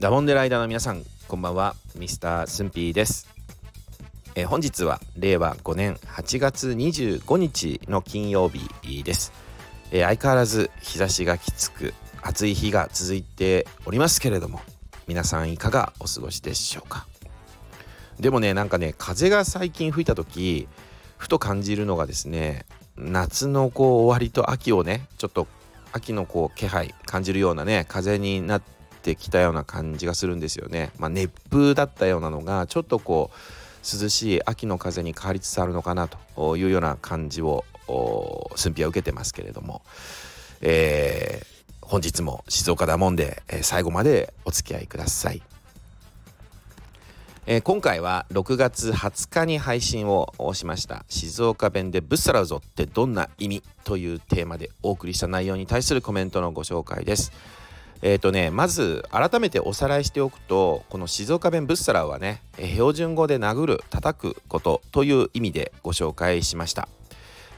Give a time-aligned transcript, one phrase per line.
[0.00, 1.76] ダモンデライダーの皆さんこんばんは。
[1.94, 3.28] ミスタースンピーです。
[4.34, 9.30] えー、本日は令和5年8月25日の金曜日です、
[9.90, 11.92] えー、相変わらず日差しがきつく
[12.22, 14.62] 暑い日が続いておりますけれども
[15.06, 17.06] 皆さんいかがお過ごしでしょうか？
[18.18, 20.66] でもねなんかね風が最近吹いた時
[21.18, 22.64] ふと感じるのがですね
[22.96, 25.46] 夏のこう終わりと秋をねちょっと
[25.92, 30.90] 秋のこう気配感じるようなね風になっててきたような感じがするんですよね。
[30.98, 33.36] まあ、熱風だったようなのがちょっとこう
[33.82, 37.64] 涼しい秋の風に変わりつつあるのかなというような感じを
[38.56, 39.82] 寸評は受けてますけれども、
[40.60, 45.42] えー、本日も静岡だもんで、えー、最後までお付き合いください。
[47.46, 57.32] えー、今回は6月20日に配信をしました静岡弁でブッサラウゾってどんな意味というテーマでお送りした内容に対するコメントのご紹介です。
[58.02, 66.88] え、ー、とねまず改めておさらいしておくとこの静岡弁ブッサラウはね標準語で殴る叩くことという意味でご紹介しました、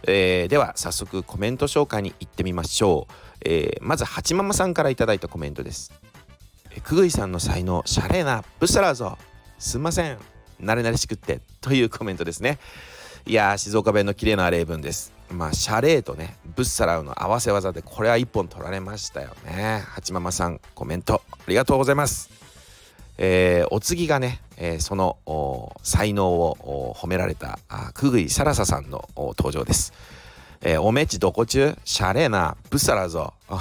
[0.07, 3.12] えー、では早速コメント紹介に行ってみましょう、
[3.45, 5.93] えー、まず八ママさんから頂いたコメントです。
[6.81, 9.19] くぐいさんの才能シャレーなブッサラウぞ。
[9.59, 10.19] すんません。
[10.61, 11.41] 慣れ慣れしくって。
[11.61, 12.59] というコメントですね。
[13.25, 15.12] いや静岡弁の綺麗な例文です。
[15.31, 19.83] まあシャレーとねブッサラウの合わせ技でこれは一本取られましたよね。
[19.87, 22.31] 八ママさんコメントありがとうございます。
[23.19, 27.59] えー、お次がね、えー、その才能を褒められた
[27.95, 29.93] くぐいさらささんの登場です、
[30.62, 31.77] えー、おめちどこ中？
[31.84, 33.34] シャレーなブッサラぞ。
[33.48, 33.59] こ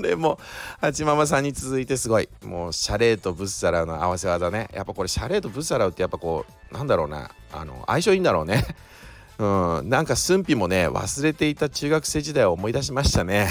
[0.00, 0.38] れも
[0.80, 2.28] 八ママさんに続いてすごい。
[2.44, 4.68] もうシャレーとブッサラの合わせ技ね。
[4.72, 7.30] やっぱこれシャレーとブッサラウってやっぱこうなんだろうな。
[7.52, 8.64] あの相性いいんだろうね。
[9.38, 13.48] うん、なんか駿府もね忘れていた中学生時代を思い出しましたね。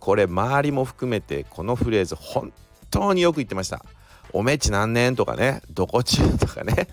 [0.00, 2.52] これ周りも含めてこのフレーズ本
[2.90, 3.84] 当によく言ってました。
[4.32, 5.62] おめち何年とかね。
[5.70, 6.88] どこ中とかね。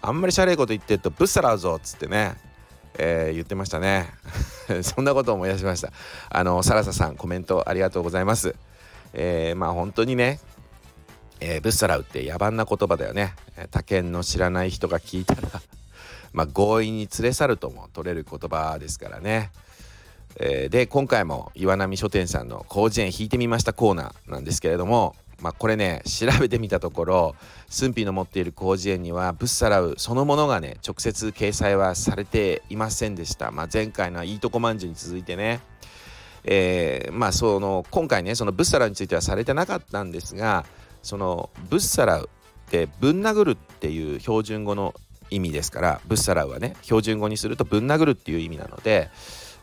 [0.00, 2.36] あんまりシャレいこと言ってるとぶっさらうぞっつってね、
[2.98, 4.10] えー、言ってましたね。
[4.82, 5.92] そんなことを思い出しました。
[6.28, 8.54] あのサラサさんコメントありがとうございます。
[9.14, 10.40] えー、まあ本当にね
[11.40, 13.34] えー、ブッサラウって野蛮な言葉だよね。
[13.70, 15.48] 他県の知らない人が聞いたら
[16.32, 19.50] まあ、強引に連れ去るとも取れる言葉ですからね。
[20.40, 27.36] えー、で今回も岩波書店さんの「広辞苑引いてみました」コーナーなんですけれども、まあ、これね調べてみたところ
[27.68, 35.60] 駿府の持っている広辞苑にはブッサラウそのものがね直接掲載はされていませんでした、まあ、前回のいいとこまんじゅうに続いてね。
[36.44, 40.64] えー、まあその今回ねそのブッサラウについてはされてなかったんですが
[41.02, 42.30] そのブッサラウ
[42.68, 44.94] ってぶん殴るっていう標準語の
[45.30, 49.10] 意味ですからブッサラウはね標準語にするとぶん殴るっていう意味なので、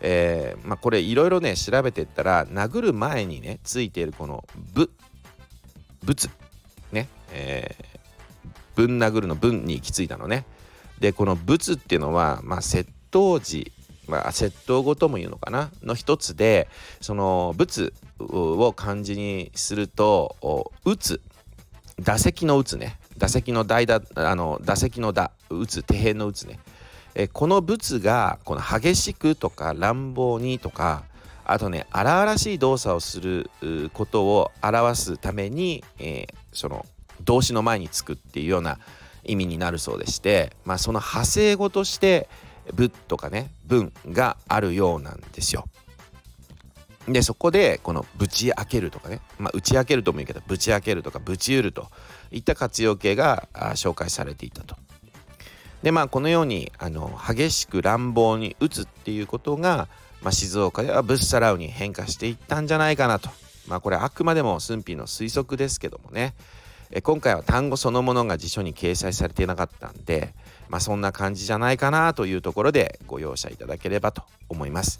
[0.01, 4.43] えー、まあ、これいろいろね調べてったら殴る前にねついているこの
[4.73, 4.91] 「ぶ」
[6.05, 6.29] 「仏」
[6.91, 10.45] ね、えー、ぶん殴るの「ぶん」に行き着いたのね。
[10.99, 13.71] でこの「仏」っていうのは、まあ、窃盗時
[14.07, 15.71] まあ、窃盗語とも言うのかな？
[15.81, 16.67] の一つで
[17.01, 20.35] その仏を漢字にすると
[20.85, 21.21] 「打つ」
[22.01, 22.99] 打席の打つね。
[23.17, 26.59] 打席の代打あの打席の打打つ手辺の打つね。
[27.15, 31.03] えこの物がこの激しくとか乱暴にとか
[31.45, 33.49] あとね荒々しい動作をする
[33.93, 36.85] ことを表すために、えー、その
[37.21, 38.79] 動詞の前につくっていうような
[39.23, 42.29] 意味になるそうでして、まあ、その派生語として
[42.73, 45.65] 「ぶ」とかね「文」があるようなんですよ。
[47.07, 51.87] でそこでこのぶち開けるとかね、まあ、打ち開けるともいいけどぶち開けるとかぶちうると
[52.31, 54.75] いった活用形が紹介されていたと。
[55.83, 59.87] でまあこのようにあの激しく乱暴に打つっていうことが、
[60.25, 63.29] まあ、静岡ではブッサラウに変化していったんじゃないかなと。
[63.67, 66.33] まあこれあくまでも駿府の推測ですけどもね
[66.91, 70.33] え今回は単語そのものが辞書に掲載されていなかったんで、
[70.67, 74.99] まあ、そんな感じじゃないかなというところでご容赦いただければと思います。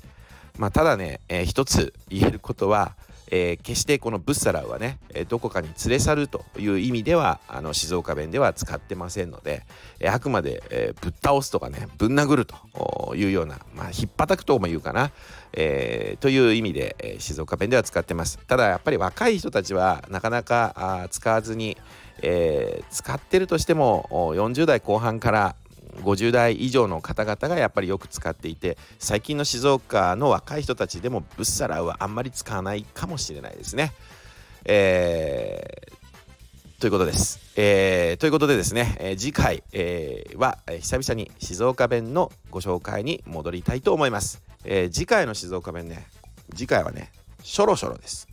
[0.59, 2.95] まあ、ただね、えー、一つ言えることは、
[3.35, 9.63] えー、決してこのブッサラウはね、えどこかに連れ去るという意味ではあの静岡弁では使ってませんので、
[9.99, 15.11] えあくまで、えぶっ倒すとかねぶん殴るというような、まあ、引っ叩くとも言うかな、
[15.51, 18.39] え、という意味で、え静岡弁では使ってます。
[18.47, 20.73] ただやっぱり若い人たちはなかなか
[21.03, 21.77] あ使わずに、
[22.21, 25.55] え使ってるとしても40代後半から
[26.03, 33.93] 50代以上の方々がやっぱりよく使っていて最近の静岡の若い人たちでもブッサラウはあんまり使わないかもしれないですね。
[34.65, 37.39] えー、ということです。
[37.55, 44.41] えー、ということでですね、えー、次回、えー、は、え久々に静岡弁のご紹介に戻りたいと思います。
[44.63, 46.07] え次回の静岡弁ね、
[46.53, 47.11] 次回はね、
[47.43, 48.27] しょろしょろです。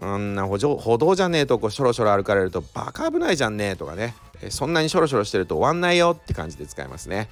[0.00, 0.58] あんな歩
[0.98, 4.14] 道じゃねえとこしょろしょろ歩かれるとバカ危ないじゃんねとかね
[4.50, 7.28] そんなにしょろしょろしてると終わんないよって感じで使いますね。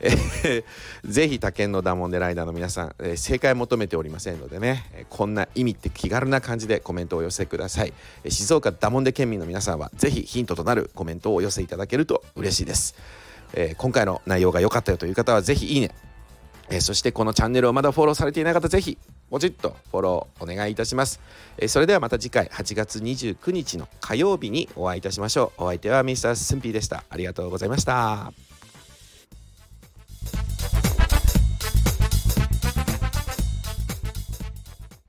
[0.00, 0.64] え、
[1.04, 7.92] ぜひ他県のダモンデライダーの皆さん、えー、正解求めておりませんのでね、えー、こんな意味って気軽な感じでコメントをお寄せください、
[8.24, 12.94] えー、静岡ダモンデ県民の皆さんはぜひヒントとなるコメントをお寄せいただけると嬉しいです、
[13.54, 15.90] え、今回の内容が良かったよという方はぜひいいね、
[16.68, 18.98] え、そしてこのチャンネルをまだフォローされていない方ぜひ
[19.30, 21.20] ポチッとフォローお願いいたします。
[21.58, 25.64] えそれではまた次回8月29日の火曜日にお会いいたしましょう。
[25.64, 26.34] お相手は Mr.
[26.34, 27.04] スンピーでした。
[27.08, 28.55] ありがとうございました。